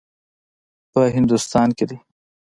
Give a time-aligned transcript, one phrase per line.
[0.91, 1.97] په هندوستان کې دی.